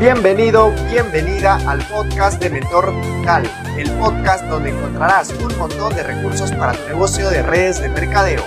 Bienvenido, 0.00 0.72
bienvenida 0.90 1.56
al 1.70 1.86
podcast 1.86 2.40
de 2.42 2.48
Mentor 2.48 2.90
Digital, 3.02 3.42
el 3.76 3.90
podcast 3.98 4.46
donde 4.46 4.70
encontrarás 4.70 5.30
un 5.30 5.54
montón 5.58 5.94
de 5.94 6.02
recursos 6.02 6.50
para 6.52 6.72
tu 6.72 6.88
negocio 6.88 7.28
de 7.28 7.42
redes 7.42 7.82
de 7.82 7.90
mercadeo. 7.90 8.42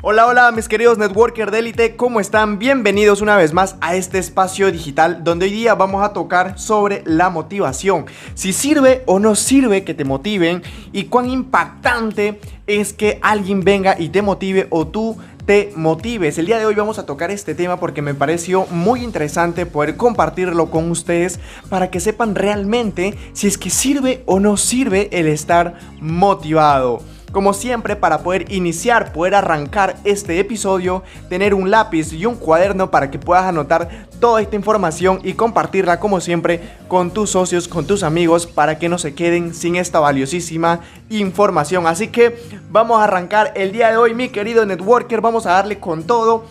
Hola, 0.00 0.26
hola 0.26 0.50
mis 0.52 0.68
queridos 0.68 0.96
networker 0.96 1.50
de 1.50 1.58
élite, 1.58 1.96
¿cómo 1.96 2.18
están? 2.18 2.58
Bienvenidos 2.58 3.20
una 3.20 3.36
vez 3.36 3.52
más 3.52 3.76
a 3.82 3.94
este 3.94 4.18
espacio 4.18 4.72
digital 4.72 5.22
donde 5.22 5.44
hoy 5.44 5.52
día 5.52 5.74
vamos 5.74 6.02
a 6.02 6.14
tocar 6.14 6.58
sobre 6.58 7.02
la 7.04 7.28
motivación. 7.28 8.06
Si 8.32 8.54
sirve 8.54 9.02
o 9.04 9.18
no 9.18 9.34
sirve 9.34 9.84
que 9.84 9.92
te 9.92 10.06
motiven 10.06 10.62
y 10.94 11.04
cuán 11.04 11.28
impactante 11.28 12.40
es 12.66 12.94
que 12.94 13.18
alguien 13.20 13.60
venga 13.64 13.96
y 13.98 14.08
te 14.08 14.22
motive 14.22 14.66
o 14.70 14.86
tú 14.86 15.18
te 15.48 15.72
motives. 15.74 16.36
El 16.36 16.44
día 16.44 16.58
de 16.58 16.66
hoy 16.66 16.74
vamos 16.74 16.98
a 16.98 17.06
tocar 17.06 17.30
este 17.30 17.54
tema 17.54 17.80
porque 17.80 18.02
me 18.02 18.12
pareció 18.12 18.66
muy 18.66 19.02
interesante 19.02 19.64
poder 19.64 19.96
compartirlo 19.96 20.70
con 20.70 20.90
ustedes 20.90 21.40
para 21.70 21.90
que 21.90 22.00
sepan 22.00 22.34
realmente 22.34 23.14
si 23.32 23.46
es 23.46 23.56
que 23.56 23.70
sirve 23.70 24.22
o 24.26 24.40
no 24.40 24.58
sirve 24.58 25.08
el 25.10 25.26
estar 25.26 25.78
motivado. 26.02 27.00
Como 27.38 27.54
siempre, 27.54 27.94
para 27.94 28.24
poder 28.24 28.50
iniciar, 28.50 29.12
poder 29.12 29.36
arrancar 29.36 29.94
este 30.02 30.40
episodio, 30.40 31.04
tener 31.28 31.54
un 31.54 31.70
lápiz 31.70 32.12
y 32.12 32.26
un 32.26 32.34
cuaderno 32.34 32.90
para 32.90 33.12
que 33.12 33.20
puedas 33.20 33.44
anotar 33.44 34.08
toda 34.18 34.42
esta 34.42 34.56
información 34.56 35.20
y 35.22 35.34
compartirla 35.34 36.00
como 36.00 36.20
siempre 36.20 36.60
con 36.88 37.12
tus 37.12 37.30
socios, 37.30 37.68
con 37.68 37.86
tus 37.86 38.02
amigos, 38.02 38.48
para 38.48 38.80
que 38.80 38.88
no 38.88 38.98
se 38.98 39.14
queden 39.14 39.54
sin 39.54 39.76
esta 39.76 40.00
valiosísima 40.00 40.80
información. 41.10 41.86
Así 41.86 42.08
que 42.08 42.36
vamos 42.70 43.00
a 43.00 43.04
arrancar 43.04 43.52
el 43.54 43.70
día 43.70 43.90
de 43.90 43.98
hoy, 43.98 44.14
mi 44.14 44.30
querido 44.30 44.66
networker, 44.66 45.20
vamos 45.20 45.46
a 45.46 45.52
darle 45.52 45.78
con 45.78 46.02
todo. 46.02 46.44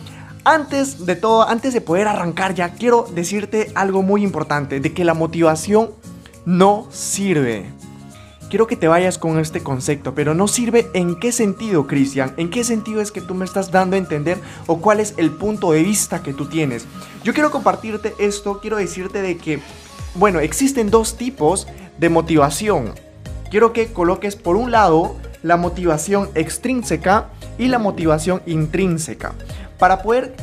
Antes 0.46 1.04
de 1.04 1.16
todo, 1.16 1.46
antes 1.46 1.74
de 1.74 1.82
poder 1.82 2.08
arrancar 2.08 2.54
ya, 2.54 2.70
quiero 2.70 3.06
decirte 3.14 3.72
algo 3.74 4.00
muy 4.00 4.22
importante, 4.22 4.80
de 4.80 4.94
que 4.94 5.04
la 5.04 5.12
motivación 5.12 5.90
no 6.46 6.86
sirve 6.90 7.66
quiero 8.48 8.66
que 8.66 8.76
te 8.76 8.88
vayas 8.88 9.18
con 9.18 9.38
este 9.38 9.62
concepto, 9.62 10.14
pero 10.14 10.34
no 10.34 10.48
sirve 10.48 10.88
en 10.94 11.18
qué 11.18 11.32
sentido, 11.32 11.86
Cristian, 11.86 12.32
en 12.36 12.50
qué 12.50 12.64
sentido 12.64 13.00
es 13.00 13.12
que 13.12 13.20
tú 13.20 13.34
me 13.34 13.44
estás 13.44 13.70
dando 13.70 13.96
a 13.96 13.98
entender 13.98 14.38
o 14.66 14.78
cuál 14.80 15.00
es 15.00 15.14
el 15.16 15.30
punto 15.30 15.72
de 15.72 15.82
vista 15.82 16.22
que 16.22 16.32
tú 16.32 16.46
tienes. 16.46 16.86
Yo 17.24 17.34
quiero 17.34 17.50
compartirte 17.50 18.14
esto, 18.18 18.60
quiero 18.60 18.76
decirte 18.76 19.22
de 19.22 19.36
que, 19.36 19.60
bueno, 20.14 20.40
existen 20.40 20.90
dos 20.90 21.16
tipos 21.16 21.66
de 21.98 22.08
motivación. 22.08 22.94
Quiero 23.50 23.72
que 23.72 23.92
coloques 23.92 24.36
por 24.36 24.56
un 24.56 24.70
lado 24.70 25.16
la 25.42 25.56
motivación 25.56 26.30
extrínseca 26.34 27.28
y 27.58 27.68
la 27.68 27.78
motivación 27.78 28.42
intrínseca. 28.46 29.34
Para 29.78 30.02
poder 30.02 30.34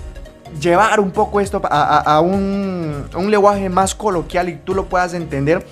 llevar 0.59 0.99
un 0.99 1.11
poco 1.11 1.39
esto 1.41 1.61
a, 1.63 1.97
a 1.99 2.21
un 2.21 3.07
lenguaje 3.29 3.69
más 3.69 3.93
coloquial 3.93 4.49
y 4.49 4.55
tú 4.55 4.73
lo 4.73 4.85
puedas 4.85 5.13
entender, 5.13 5.65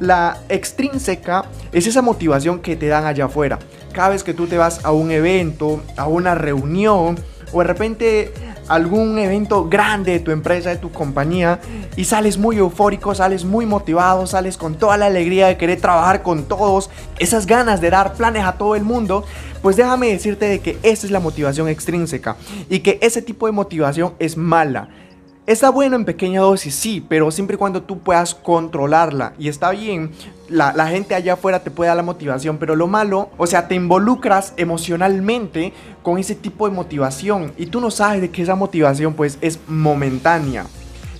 la 0.00 0.38
extrínseca 0.48 1.44
es 1.72 1.86
esa 1.86 2.02
motivación 2.02 2.60
que 2.60 2.74
te 2.76 2.88
dan 2.88 3.04
allá 3.04 3.26
afuera. 3.26 3.58
Cada 3.92 4.10
vez 4.10 4.24
que 4.24 4.34
tú 4.34 4.46
te 4.46 4.56
vas 4.56 4.84
a 4.84 4.92
un 4.92 5.10
evento, 5.10 5.82
a 5.96 6.06
una 6.06 6.34
reunión 6.34 7.18
o 7.52 7.60
de 7.60 7.64
repente 7.64 8.32
algún 8.68 9.18
evento 9.18 9.68
grande 9.68 10.12
de 10.12 10.20
tu 10.20 10.30
empresa, 10.30 10.70
de 10.70 10.76
tu 10.76 10.92
compañía 10.92 11.58
y 11.96 12.04
sales 12.04 12.38
muy 12.38 12.56
eufórico, 12.56 13.14
sales 13.16 13.44
muy 13.44 13.66
motivado, 13.66 14.26
sales 14.28 14.56
con 14.56 14.76
toda 14.76 14.96
la 14.96 15.06
alegría 15.06 15.48
de 15.48 15.56
querer 15.56 15.80
trabajar 15.80 16.22
con 16.22 16.44
todos, 16.44 16.88
esas 17.18 17.46
ganas 17.46 17.80
de 17.80 17.90
dar 17.90 18.14
planes 18.14 18.44
a 18.44 18.52
todo 18.52 18.76
el 18.76 18.84
mundo, 18.84 19.24
pues 19.60 19.76
déjame 19.76 20.08
decirte 20.08 20.46
de 20.46 20.60
que 20.60 20.78
esa 20.84 21.04
es 21.04 21.10
la 21.10 21.18
motivación 21.18 21.68
extrínseca 21.68 22.36
y 22.68 22.78
que 22.78 22.98
ese 23.02 23.22
tipo 23.22 23.46
de 23.46 23.52
motivación 23.52 24.14
es 24.20 24.36
mala. 24.36 24.88
Está 25.50 25.68
bueno 25.68 25.96
en 25.96 26.04
pequeña 26.04 26.42
dosis, 26.42 26.76
sí, 26.76 27.04
pero 27.08 27.32
siempre 27.32 27.56
y 27.56 27.58
cuando 27.58 27.82
tú 27.82 27.98
puedas 27.98 28.36
controlarla. 28.36 29.32
Y 29.36 29.48
está 29.48 29.72
bien, 29.72 30.12
la, 30.48 30.86
gente 30.86 31.16
allá 31.16 31.32
afuera 31.32 31.64
te 31.64 31.72
puede 31.72 31.88
dar 31.88 31.96
la 31.96 32.04
motivación, 32.04 32.58
pero 32.58 32.76
lo 32.76 32.86
malo, 32.86 33.30
o 33.36 33.48
sea, 33.48 33.66
te 33.66 33.74
involucras 33.74 34.54
emocionalmente 34.56 35.72
con 36.04 36.18
ese 36.18 36.36
tipo 36.36 36.68
de 36.68 36.74
motivación 36.76 37.52
y 37.56 37.66
tú 37.66 37.80
no 37.80 37.90
sabes 37.90 38.20
de 38.20 38.30
que 38.30 38.42
esa 38.42 38.54
motivación 38.54 39.14
pues 39.14 39.38
es 39.40 39.58
momentánea 39.66 40.66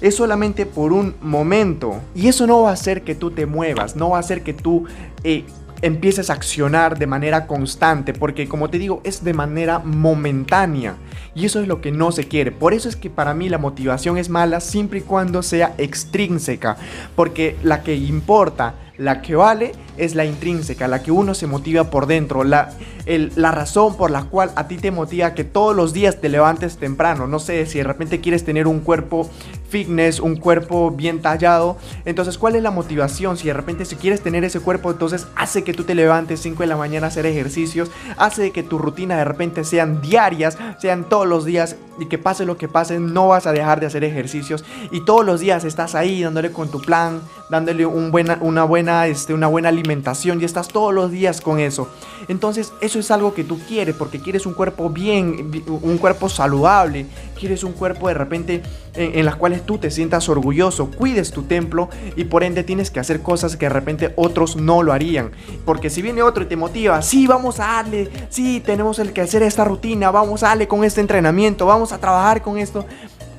es 0.01 0.15
solamente 0.15 0.65
por 0.65 0.93
un 0.93 1.17
momento. 1.21 2.01
Y 2.15 2.29
eso 2.29 2.47
no 2.47 2.63
va 2.63 2.71
a 2.71 2.75
hacer 2.75 3.03
que 3.03 3.17
tú 3.17 3.33
te 3.33 3.47
muevas, 3.47 3.97
no 3.97 4.11
va 4.11 4.19
a 4.19 4.21
hacer 4.21 4.45
que 4.45 4.55
tú 4.55 4.85
eh, 5.25 5.45
empieces 5.83 6.31
a 6.31 6.35
accionar 6.35 6.99
de 6.99 7.07
manera 7.07 7.49
constante, 7.49 8.13
porque 8.13 8.49
como 8.49 8.71
te 8.71 8.79
digo, 8.79 9.01
es 9.03 9.25
de 9.25 9.35
manera 9.35 9.81
momentánea. 9.81 10.95
Y 11.35 11.45
eso 11.45 11.61
es 11.61 11.69
lo 11.69 11.81
que 11.81 11.93
no 11.93 12.13
se 12.13 12.27
quiere. 12.27 12.53
Por 12.53 12.75
eso 12.75 12.89
es 12.89 12.97
que 12.97 13.11
para 13.11 13.35
mí 13.35 13.49
la 13.49 13.59
motivación 13.59 14.19
es 14.19 14.29
mala 14.29 14.61
siempre 14.61 14.99
y 14.99 15.03
cuando 15.03 15.43
sea 15.43 15.75
extrínseca, 15.79 16.77
porque 17.15 17.57
la 17.63 17.83
que 17.83 17.95
importa, 17.95 18.75
la 19.01 19.23
que 19.23 19.35
vale, 19.35 19.73
es 19.97 20.15
la 20.15 20.27
intrínseca, 20.27 20.87
la 20.87 21.03
que 21.03 21.11
uno 21.11 21.33
se 21.33 21.47
motiva 21.47 21.85
por 21.85 22.07
dentro, 22.07 22.45
la, 22.45 22.71
la 23.07 23.51
razón 23.51 23.97
por 23.97 24.11
la 24.11 24.25
cual 24.25 24.53
a 24.57 24.69
ti 24.69 24.77
te 24.77 24.91
motiva 24.91 25.33
que 25.33 25.43
todos 25.43 25.75
los 25.75 25.95
días 25.95 26.21
te 26.21 26.29
levantes 26.29 26.77
temprano. 26.77 27.27
No 27.27 27.39
sé 27.39 27.65
si 27.65 27.79
de 27.79 27.85
repente 27.85 28.21
quieres 28.21 28.45
tener 28.45 28.67
un 28.67 28.81
cuerpo 28.81 29.31
fitness, 29.71 30.21
un 30.21 30.37
cuerpo 30.37 30.91
bien 30.91 31.23
tallado. 31.23 31.79
Entonces, 32.05 32.37
¿cuál 32.37 32.57
es 32.57 32.63
la 32.63 32.71
motivación? 32.71 33.39
Si 33.39 33.47
de 33.47 33.55
repente 33.55 33.87
si 33.87 33.97
quieres 33.97 34.21
tener 34.21 34.45
ese 34.45 34.61
cuerpo, 34.61 34.91
entonces 34.91 35.27
hace 35.35 35.65
que 35.65 35.73
tú 35.73 35.85
te 35.85 35.95
levantes 35.95 36.41
5 36.41 36.63
de 36.63 36.67
la 36.67 36.77
mañana 36.77 37.07
a 37.07 37.09
hacer 37.09 37.25
ejercicios, 37.25 37.91
hace 38.19 38.51
que 38.51 38.63
tu 38.63 38.77
rutina 38.77 39.17
de 39.17 39.25
repente 39.25 39.65
sean 39.65 40.03
diarias, 40.03 40.59
sean 40.79 41.09
todos 41.09 41.27
los 41.27 41.47
días 41.47 41.77
y 41.99 42.07
que 42.07 42.19
pase 42.19 42.45
lo 42.45 42.59
que 42.59 42.69
pase, 42.69 43.01
no 43.01 43.29
vas 43.29 43.47
a 43.47 43.53
dejar 43.53 43.81
de 43.81 43.87
hacer 43.87 44.05
ejercicios 44.05 44.65
y 44.91 45.05
todos 45.05 45.25
los 45.25 45.41
días 45.41 45.65
estás 45.65 45.95
ahí 45.95 46.23
dándole 46.23 46.51
con 46.51 46.71
tu 46.71 46.81
plan, 46.81 47.21
dándole 47.51 47.83
este, 47.83 49.35
una 49.35 49.47
buena 49.49 49.69
alimentación 49.69 50.41
y 50.41 50.45
estás 50.45 50.69
todos 50.69 50.95
los 50.95 51.11
días 51.11 51.41
con 51.41 51.59
eso. 51.59 51.89
Entonces, 52.29 52.73
eso 52.81 52.99
es 52.99 53.11
algo 53.11 53.35
que 53.35 53.43
tú 53.43 53.59
quieres 53.67 53.97
porque 53.97 54.21
quieres 54.21 54.47
un 54.47 54.55
cuerpo 54.55 54.89
bien, 54.89 55.65
un 55.67 55.99
cuerpo 55.99 56.29
saludable, 56.29 57.07
quieres 57.39 57.65
un 57.65 57.73
cuerpo 57.73 58.09
de 58.09 58.15
repente 58.15 58.63
en, 58.95 59.19
en 59.19 59.25
las 59.25 59.35
cuales 59.35 59.67
tú 59.67 59.79
te 59.79 59.91
sientas 59.91 60.29
orgulloso, 60.29 60.91
cuides 60.93 61.33
tu 61.33 61.43
templo 61.43 61.89
y 62.15 62.25
por 62.25 62.45
ende 62.45 62.63
tienes 62.63 62.91
que 62.91 63.01
hacer 63.01 63.21
cosas 63.21 63.57
que 63.57 63.67
de 63.67 63.71
repente 63.71 64.13
otros 64.17 64.55
no 64.57 64.83
lo 64.83 64.93
harían. 64.93 65.33
Porque 65.65 65.91
si 65.91 66.03
viene 66.03 66.23
otro 66.23 66.45
y 66.45 66.47
te 66.47 66.57
motiva, 66.57 67.03
sí, 67.03 67.27
vamos 67.27 67.59
a 67.59 67.67
darle, 67.67 68.09
sí, 68.29 68.63
tenemos 68.65 69.01
el 69.01 69.13
que 69.13 69.23
hacer 69.23 69.43
esta 69.43 69.65
rutina, 69.65 70.13
vamos 70.13 70.45
a 70.45 70.49
darle 70.49 70.69
con 70.69 70.85
este 70.85 71.01
entrenamiento, 71.01 71.67
vamos 71.67 71.93
a 71.93 71.99
trabajar 71.99 72.43
con 72.43 72.59
esto, 72.59 72.87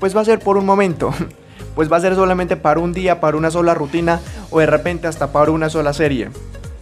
pues 0.02 0.16
va 0.16 0.22
a 0.22 0.26
ser 0.26 0.40
por 0.40 0.58
un 0.58 0.66
momento. 0.66 1.14
Pues 1.76 1.92
va 1.92 1.98
a 1.98 2.02
ser 2.02 2.16
solamente 2.16 2.58
para 2.58 2.80
un 2.80 2.94
día, 2.94 3.20
para 3.20 3.38
una 3.38 3.52
sola 3.52 3.74
rutina 3.74 4.20
o 4.50 4.59
de 4.59 4.66
repente 4.66 5.08
hasta 5.08 5.32
para 5.32 5.52
una 5.52 5.70
sola 5.70 5.94
serie. 5.94 6.30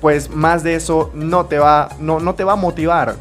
Pues 0.01 0.29
más 0.29 0.63
de 0.63 0.75
eso 0.75 1.11
no 1.13 1.45
te 1.45 1.59
va, 1.59 1.89
no, 1.99 2.19
no 2.19 2.35
te 2.35 2.43
va 2.43 2.53
a 2.53 2.55
motivar, 2.55 3.15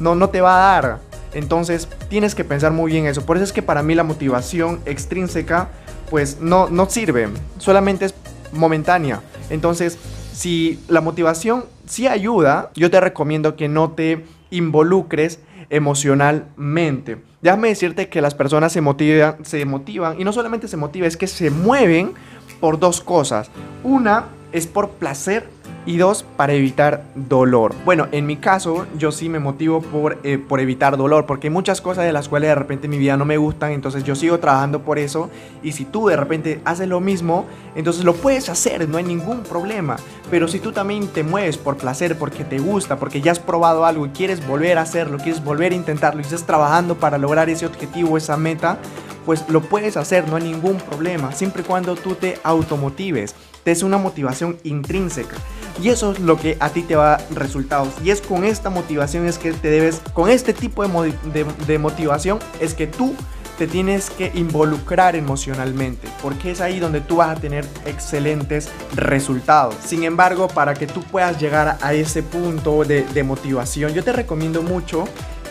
no, 0.00 0.14
no 0.14 0.30
te 0.30 0.40
va 0.40 0.56
a 0.56 0.80
dar. 0.80 0.98
Entonces 1.34 1.88
tienes 2.08 2.34
que 2.34 2.44
pensar 2.44 2.72
muy 2.72 2.92
bien 2.92 3.06
eso. 3.06 3.26
Por 3.26 3.36
eso 3.36 3.44
es 3.44 3.52
que 3.52 3.62
para 3.62 3.82
mí 3.82 3.94
la 3.94 4.04
motivación 4.04 4.80
extrínseca 4.86 5.68
pues 6.10 6.40
no, 6.40 6.68
no 6.68 6.88
sirve. 6.88 7.28
Solamente 7.58 8.06
es 8.06 8.14
momentánea. 8.52 9.20
Entonces 9.50 9.98
si 10.32 10.80
la 10.88 11.00
motivación 11.00 11.64
sí 11.86 12.08
ayuda, 12.08 12.70
yo 12.74 12.90
te 12.90 13.00
recomiendo 13.00 13.56
que 13.56 13.68
no 13.68 13.92
te 13.92 14.24
involucres 14.56 15.40
emocionalmente. 15.70 17.18
Déjame 17.42 17.68
decirte 17.68 18.08
que 18.08 18.20
las 18.20 18.34
personas 18.34 18.72
se 18.72 18.80
motivan, 18.80 19.44
se 19.44 19.64
motivan 19.64 20.20
y 20.20 20.24
no 20.24 20.32
solamente 20.32 20.68
se 20.68 20.76
motivan, 20.76 21.08
es 21.08 21.16
que 21.16 21.26
se 21.26 21.50
mueven 21.50 22.12
por 22.60 22.78
dos 22.78 23.00
cosas. 23.00 23.50
Una 23.82 24.26
es 24.52 24.66
por 24.66 24.90
placer 24.90 25.48
y 25.86 25.98
dos, 25.98 26.24
para 26.36 26.52
evitar 26.52 27.04
dolor. 27.14 27.74
Bueno, 27.84 28.08
en 28.12 28.26
mi 28.26 28.36
caso, 28.36 28.86
yo 28.98 29.12
sí 29.12 29.28
me 29.28 29.38
motivo 29.38 29.82
por, 29.82 30.18
eh, 30.24 30.38
por 30.38 30.60
evitar 30.60 30.96
dolor, 30.96 31.26
porque 31.26 31.48
hay 31.48 31.52
muchas 31.52 31.80
cosas 31.80 32.04
de 32.04 32.12
las 32.12 32.28
cuales 32.28 32.48
de 32.48 32.54
repente 32.54 32.86
en 32.86 32.90
mi 32.90 32.98
vida 32.98 33.16
no 33.16 33.24
me 33.24 33.36
gustan, 33.36 33.72
entonces 33.72 34.04
yo 34.04 34.14
sigo 34.14 34.38
trabajando 34.38 34.82
por 34.82 34.98
eso. 34.98 35.30
Y 35.62 35.72
si 35.72 35.84
tú 35.84 36.08
de 36.08 36.16
repente 36.16 36.60
haces 36.64 36.88
lo 36.88 37.00
mismo, 37.00 37.46
entonces 37.74 38.04
lo 38.04 38.14
puedes 38.14 38.48
hacer, 38.48 38.88
no 38.88 38.98
hay 38.98 39.04
ningún 39.04 39.42
problema. 39.42 39.96
Pero 40.30 40.48
si 40.48 40.58
tú 40.58 40.72
también 40.72 41.08
te 41.08 41.22
mueves 41.22 41.58
por 41.58 41.76
placer, 41.76 42.18
porque 42.18 42.44
te 42.44 42.58
gusta, 42.58 42.96
porque 42.96 43.20
ya 43.20 43.32
has 43.32 43.38
probado 43.38 43.84
algo 43.84 44.06
y 44.06 44.10
quieres 44.10 44.46
volver 44.46 44.78
a 44.78 44.82
hacerlo, 44.82 45.18
quieres 45.18 45.44
volver 45.44 45.72
a 45.72 45.76
intentarlo 45.76 46.20
y 46.20 46.24
estás 46.24 46.44
trabajando 46.44 46.94
para 46.94 47.18
lograr 47.18 47.50
ese 47.50 47.66
objetivo, 47.66 48.16
esa 48.16 48.36
meta, 48.36 48.78
pues 49.26 49.44
lo 49.48 49.60
puedes 49.60 49.96
hacer, 49.96 50.28
no 50.28 50.36
hay 50.36 50.44
ningún 50.44 50.76
problema, 50.76 51.32
siempre 51.32 51.62
y 51.62 51.64
cuando 51.64 51.94
tú 51.94 52.14
te 52.14 52.38
automotives, 52.42 53.34
te 53.62 53.70
es 53.70 53.82
una 53.82 53.98
motivación 53.98 54.58
intrínseca. 54.64 55.36
Y 55.82 55.88
eso 55.88 56.12
es 56.12 56.20
lo 56.20 56.36
que 56.38 56.56
a 56.60 56.70
ti 56.70 56.82
te 56.82 56.96
va 56.96 57.14
a 57.14 57.18
dar 57.18 57.26
resultados. 57.34 57.88
Y 58.02 58.10
es 58.10 58.20
con 58.20 58.44
esta 58.44 58.70
motivación 58.70 59.26
es 59.26 59.38
que 59.38 59.52
te 59.52 59.70
debes, 59.70 60.00
con 60.12 60.30
este 60.30 60.52
tipo 60.52 60.82
de, 60.84 61.46
de 61.66 61.78
motivación 61.78 62.38
es 62.60 62.74
que 62.74 62.86
tú 62.86 63.14
te 63.58 63.66
tienes 63.66 64.10
que 64.10 64.32
involucrar 64.34 65.14
emocionalmente, 65.14 66.08
porque 66.22 66.50
es 66.50 66.60
ahí 66.60 66.80
donde 66.80 67.00
tú 67.00 67.16
vas 67.16 67.36
a 67.36 67.40
tener 67.40 67.64
excelentes 67.86 68.68
resultados. 68.94 69.76
Sin 69.84 70.04
embargo, 70.04 70.48
para 70.48 70.74
que 70.74 70.86
tú 70.86 71.02
puedas 71.02 71.40
llegar 71.40 71.78
a 71.80 71.94
ese 71.94 72.22
punto 72.22 72.84
de, 72.84 73.04
de 73.04 73.22
motivación, 73.22 73.92
yo 73.92 74.02
te 74.02 74.12
recomiendo 74.12 74.62
mucho 74.62 75.04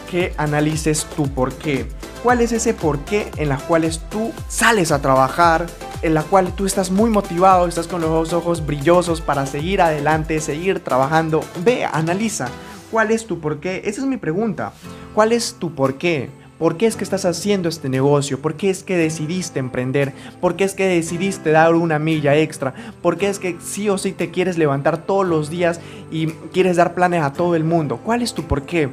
que 0.10 0.34
analices 0.38 1.06
tu 1.16 1.28
por 1.30 1.54
qué. 1.54 1.88
¿Cuál 2.22 2.42
es 2.42 2.52
ese 2.52 2.74
por 2.74 3.00
qué 3.00 3.32
en 3.38 3.50
las 3.50 3.64
cuales 3.64 4.00
tú 4.10 4.32
sales 4.48 4.92
a 4.92 5.02
trabajar, 5.02 5.66
en 6.04 6.14
la 6.14 6.24
cual 6.24 6.54
tú 6.54 6.66
estás 6.66 6.92
muy 6.92 7.10
motivado, 7.10 7.66
estás 7.66 7.88
con 7.88 8.02
los 8.02 8.34
ojos 8.34 8.66
brillosos 8.66 9.22
para 9.22 9.46
seguir 9.46 9.82
adelante, 9.82 10.40
seguir 10.42 10.82
trabajando? 10.82 11.42
Ve, 11.64 11.86
analiza. 11.86 12.50
¿Cuál 12.92 13.12
es 13.12 13.26
tu 13.26 13.40
por 13.40 13.60
qué? 13.60 13.82
Esa 13.86 14.02
es 14.02 14.08
mi 14.08 14.18
pregunta. 14.18 14.74
¿Cuál 15.16 15.32
es 15.32 15.56
tu 15.58 15.74
por 15.74 15.96
qué? 15.98 16.30
¿Por 16.60 16.78
qué 16.78 16.86
es 16.86 16.96
que 16.96 17.04
estás 17.04 17.26
haciendo 17.26 17.70
este 17.70 17.90
negocio? 17.90 18.40
¿Por 18.40 18.56
qué 18.56 18.70
es 18.70 18.84
que 18.84 18.96
decidiste 18.96 19.60
emprender? 19.60 20.14
¿Por 20.40 20.56
qué 20.56 20.66
es 20.66 20.76
que 20.76 20.86
decidiste 20.86 21.52
dar 21.52 21.74
una 21.74 22.00
milla 22.00 22.36
extra? 22.36 22.74
¿Por 23.02 23.18
qué 23.18 23.30
es 23.30 23.40
que 23.40 23.58
sí 23.60 23.90
o 23.90 23.98
sí 23.98 24.12
te 24.12 24.30
quieres 24.30 24.58
levantar 24.58 25.06
todos 25.06 25.26
los 25.26 25.50
días 25.50 25.80
y 26.12 26.28
quieres 26.54 26.78
dar 26.78 26.94
planes 26.94 27.24
a 27.24 27.34
todo 27.34 27.56
el 27.56 27.64
mundo? 27.64 28.00
¿Cuál 28.04 28.22
es 28.22 28.34
tu 28.34 28.44
por 28.44 28.64
qué? 28.64 28.90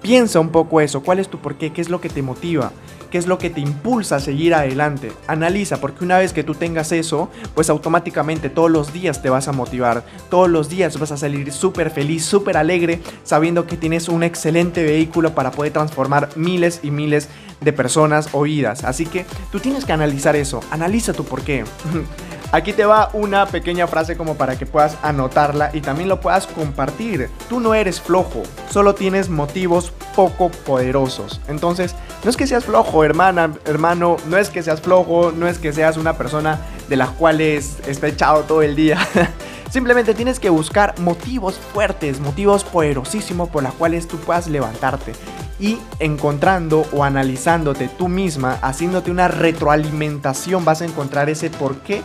Piensa 0.00 0.40
un 0.40 0.48
poco 0.48 0.80
eso, 0.80 1.02
cuál 1.02 1.18
es 1.18 1.28
tu 1.28 1.38
por 1.38 1.56
qué, 1.56 1.72
qué 1.72 1.80
es 1.80 1.90
lo 1.90 2.00
que 2.00 2.08
te 2.08 2.22
motiva, 2.22 2.72
qué 3.12 3.18
es 3.18 3.26
lo 3.26 3.36
que 3.36 3.50
te 3.50 3.60
impulsa 3.60 4.16
a 4.16 4.20
seguir 4.20 4.54
adelante. 4.54 5.12
Analiza, 5.26 5.80
porque 5.80 6.02
una 6.02 6.18
vez 6.18 6.32
que 6.32 6.42
tú 6.42 6.54
tengas 6.54 6.92
eso, 6.92 7.30
pues 7.54 7.68
automáticamente 7.68 8.48
todos 8.48 8.70
los 8.70 8.92
días 8.92 9.20
te 9.20 9.28
vas 9.28 9.48
a 9.48 9.52
motivar, 9.52 10.02
todos 10.30 10.48
los 10.48 10.70
días 10.70 10.98
vas 10.98 11.12
a 11.12 11.18
salir 11.18 11.52
súper 11.52 11.90
feliz, 11.90 12.24
súper 12.24 12.56
alegre, 12.56 13.00
sabiendo 13.22 13.66
que 13.66 13.76
tienes 13.76 14.08
un 14.08 14.22
excelente 14.22 14.82
vehículo 14.82 15.34
para 15.34 15.50
poder 15.50 15.74
transformar 15.74 16.30
miles 16.36 16.80
y 16.82 16.90
miles 16.90 17.28
de 17.60 17.72
personas 17.74 18.30
o 18.32 18.42
vidas. 18.42 18.82
Así 18.82 19.04
que 19.04 19.26
tú 19.52 19.60
tienes 19.60 19.84
que 19.84 19.92
analizar 19.92 20.34
eso, 20.34 20.60
analiza 20.70 21.12
tu 21.12 21.24
por 21.24 21.42
qué. 21.42 21.64
Aquí 22.52 22.74
te 22.74 22.84
va 22.84 23.08
una 23.14 23.46
pequeña 23.46 23.86
frase 23.86 24.14
como 24.14 24.34
para 24.34 24.58
que 24.58 24.66
puedas 24.66 24.98
anotarla 25.02 25.70
y 25.72 25.80
también 25.80 26.10
lo 26.10 26.20
puedas 26.20 26.46
compartir. 26.46 27.30
Tú 27.48 27.60
no 27.60 27.72
eres 27.72 27.98
flojo, 27.98 28.42
solo 28.68 28.94
tienes 28.94 29.30
motivos 29.30 29.90
poco 30.14 30.50
poderosos. 30.50 31.40
Entonces, 31.48 31.94
no 32.22 32.28
es 32.28 32.36
que 32.36 32.46
seas 32.46 32.66
flojo, 32.66 33.04
hermana, 33.04 33.54
hermano, 33.64 34.18
no 34.26 34.36
es 34.36 34.50
que 34.50 34.62
seas 34.62 34.82
flojo, 34.82 35.32
no 35.32 35.48
es 35.48 35.58
que 35.58 35.72
seas 35.72 35.96
una 35.96 36.18
persona 36.18 36.60
de 36.90 36.96
las 36.96 37.08
cuales 37.08 37.78
está 37.86 38.08
echado 38.08 38.42
todo 38.42 38.60
el 38.60 38.76
día. 38.76 38.98
Simplemente 39.70 40.12
tienes 40.12 40.38
que 40.38 40.50
buscar 40.50 40.98
motivos 41.00 41.58
fuertes, 41.72 42.20
motivos 42.20 42.64
poderosísimos 42.64 43.48
por 43.48 43.62
los 43.62 43.72
cuales 43.72 44.06
tú 44.06 44.18
puedas 44.18 44.46
levantarte. 44.48 45.14
Y 45.58 45.78
encontrando 46.00 46.84
o 46.92 47.02
analizándote 47.02 47.88
tú 47.88 48.08
misma, 48.08 48.58
haciéndote 48.60 49.10
una 49.10 49.28
retroalimentación, 49.28 50.66
vas 50.66 50.82
a 50.82 50.84
encontrar 50.84 51.30
ese 51.30 51.48
por 51.48 51.76
qué 51.76 52.02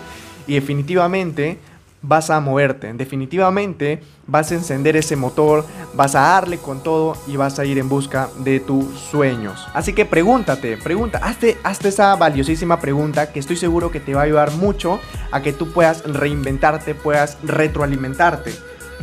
y 0.47 0.55
definitivamente 0.55 1.59
vas 2.01 2.29
a 2.29 2.39
moverte, 2.39 2.91
definitivamente 2.93 4.01
vas 4.27 4.51
a 4.51 4.55
encender 4.55 4.95
ese 4.95 5.15
motor, 5.15 5.65
vas 5.93 6.15
a 6.15 6.21
darle 6.21 6.57
con 6.57 6.81
todo 6.83 7.17
y 7.27 7.37
vas 7.37 7.59
a 7.59 7.65
ir 7.65 7.77
en 7.77 7.89
busca 7.89 8.29
de 8.39 8.59
tus 8.59 8.97
sueños. 8.99 9.67
Así 9.73 9.93
que 9.93 10.05
pregúntate, 10.05 10.77
pregunta, 10.77 11.19
hazte, 11.21 11.57
hazte 11.63 11.89
esa 11.89 12.15
valiosísima 12.15 12.79
pregunta 12.79 13.31
que 13.31 13.39
estoy 13.39 13.57
seguro 13.57 13.91
que 13.91 13.99
te 13.99 14.13
va 14.13 14.21
a 14.21 14.25
ayudar 14.25 14.51
mucho 14.51 14.99
a 15.31 15.41
que 15.41 15.53
tú 15.53 15.71
puedas 15.71 16.03
reinventarte, 16.03 16.95
puedas 16.95 17.37
retroalimentarte. 17.43 18.53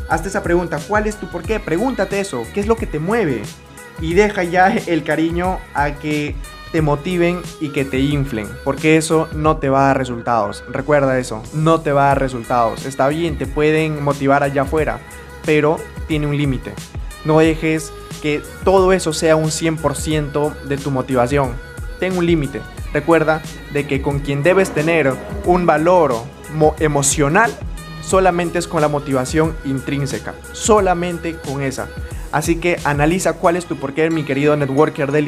Hazte 0.08 0.29
esa 0.29 0.43
pregunta, 0.43 0.79
¿cuál 0.87 1.06
es 1.06 1.17
tu 1.17 1.26
por 1.26 1.43
qué? 1.43 1.61
Pregúntate 1.61 2.20
eso, 2.20 2.44
¿qué 2.52 2.61
es 2.61 2.67
lo 2.67 2.76
que 2.76 2.87
te 2.87 2.99
mueve? 2.99 3.43
Y 4.00 4.14
deja 4.14 4.44
ya 4.44 4.69
el 4.69 5.05
cariño 5.05 5.58
a 5.73 5.93
que 5.93 6.35
te 6.75 6.82
motiven 6.82 7.41
y 7.61 7.69
que 7.69 7.85
te 7.85 8.00
inflen, 8.00 8.49
porque 8.65 8.97
eso 8.97 9.29
no 9.32 9.59
te 9.59 9.69
va 9.69 9.85
a 9.85 9.87
dar 9.87 9.99
resultados. 9.99 10.65
Recuerda 10.69 11.21
eso, 11.21 11.41
no 11.53 11.82
te 11.82 11.93
va 11.93 12.06
a 12.06 12.09
dar 12.09 12.19
resultados. 12.19 12.85
Está 12.85 13.06
bien, 13.06 13.38
te 13.38 13.47
pueden 13.47 14.03
motivar 14.03 14.43
allá 14.43 14.62
afuera, 14.62 14.99
pero 15.47 15.76
tiene 16.09 16.26
un 16.26 16.37
límite. 16.37 16.73
No 17.25 17.38
dejes 17.38 17.93
que 18.21 18.43
todo 18.65 18.93
eso 18.93 19.12
sea 19.12 19.37
un 19.37 19.50
100% 19.50 20.62
de 20.62 20.76
tu 20.76 20.91
motivación. 20.91 21.53
Ten 22.00 22.19
un 22.19 22.26
límite. 22.26 22.61
Recuerda 22.93 23.41
de 23.73 23.87
que 23.87 24.03
con 24.03 24.19
quien 24.19 24.43
debes 24.43 24.71
tener 24.71 25.15
un 25.44 25.67
valor 25.67 26.12
emocional 26.81 27.53
solamente 28.03 28.59
es 28.59 28.67
con 28.67 28.81
la 28.81 28.88
motivación 28.88 29.55
intrínseca. 29.65 30.35
Solamente 30.50 31.37
con 31.37 31.62
esa. 31.62 31.87
Así 32.34 32.56
que 32.56 32.81
analiza 32.82 33.34
cuál 33.34 33.54
es 33.54 33.64
tu 33.64 33.76
porqué, 33.76 34.10
mi 34.10 34.25
querido 34.25 34.56
networker 34.56 35.12
de 35.12 35.22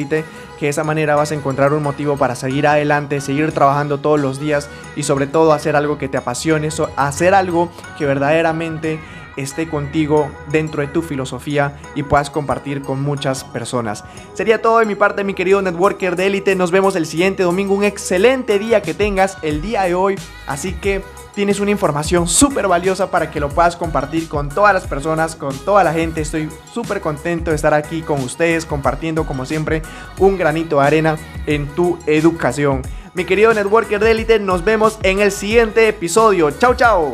que 0.59 0.65
de 0.65 0.69
esa 0.69 0.83
manera 0.83 1.15
vas 1.15 1.31
a 1.31 1.35
encontrar 1.35 1.71
un 1.71 1.81
motivo 1.81 2.17
para 2.17 2.35
seguir 2.35 2.67
adelante, 2.67 3.21
seguir 3.21 3.53
trabajando 3.53 3.99
todos 3.99 4.19
los 4.19 4.41
días 4.41 4.69
y 4.97 5.03
sobre 5.03 5.25
todo 5.25 5.53
hacer 5.53 5.77
algo 5.77 5.97
que 5.97 6.09
te 6.09 6.17
apasione, 6.17 6.67
hacer 6.97 7.33
algo 7.33 7.71
que 7.97 8.05
verdaderamente 8.05 8.99
esté 9.37 9.69
contigo 9.69 10.29
dentro 10.51 10.81
de 10.81 10.89
tu 10.89 11.01
filosofía 11.01 11.77
y 11.95 12.03
puedas 12.03 12.29
compartir 12.29 12.81
con 12.81 13.01
muchas 13.01 13.45
personas. 13.45 14.03
Sería 14.33 14.61
todo 14.61 14.79
de 14.79 14.85
mi 14.85 14.95
parte, 14.95 15.23
mi 15.23 15.33
querido 15.33 15.61
networker 15.61 16.17
de. 16.17 16.55
Nos 16.57 16.71
vemos 16.71 16.97
el 16.97 17.05
siguiente 17.05 17.43
domingo. 17.43 17.73
Un 17.73 17.85
excelente 17.85 18.59
día 18.59 18.81
que 18.81 18.93
tengas 18.93 19.37
el 19.43 19.61
día 19.61 19.83
de 19.83 19.95
hoy. 19.95 20.15
Así 20.45 20.73
que 20.73 21.03
tienes 21.37 21.59
una 21.59 21.69
información 21.69 22.27
súper 22.27 22.67
valiosa 22.67 23.11
para 23.11 23.29
que 23.29 23.39
lo 23.39 23.49
puedas 23.49 23.75
compartir 23.75 24.27
con 24.27 24.49
todas 24.49 24.73
las 24.73 24.87
personas, 24.87 25.35
con 25.35 25.55
toda 25.55 25.83
la 25.83 25.93
gente. 25.93 26.19
Estoy 26.19 26.49
súper 26.73 26.99
contento 26.99 27.51
de 27.51 27.55
estar 27.55 27.75
aquí 27.75 28.01
con 28.01 28.21
ustedes, 28.21 28.65
compartiendo 28.65 29.23
como 29.23 29.45
siempre 29.45 29.83
un 30.17 30.35
granito 30.35 30.79
de 30.79 30.87
arena 30.87 31.15
en 31.45 31.67
tu 31.67 31.99
educación. 32.07 32.81
Mi 33.13 33.23
querido 33.23 33.53
networker 33.53 33.99
de 33.99 34.09
élite, 34.09 34.39
nos 34.39 34.65
vemos 34.65 34.97
en 35.03 35.19
el 35.19 35.31
siguiente 35.31 35.87
episodio. 35.87 36.49
Chao, 36.49 36.73
chao. 36.73 37.13